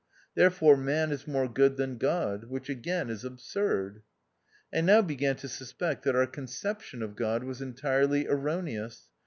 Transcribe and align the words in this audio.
There 0.33 0.49
fore, 0.49 0.77
man 0.77 1.11
is 1.11 1.27
more 1.27 1.47
good 1.47 1.77
than 1.77 1.99
God; 1.99 2.45
which 2.45 2.69
again 2.69 3.11
is 3.11 3.23
absurd. 3.23 4.01
I 4.73 4.81
now 4.81 5.03
began 5.03 5.35
to 5.35 5.47
suspect 5.47 6.01
that 6.05 6.15
our 6.15 6.25
concep 6.25 6.79
tion 6.81 7.03
of 7.03 7.15
God 7.15 7.43
was 7.43 7.61
entirely 7.61 8.25
erroneous. 8.25 9.09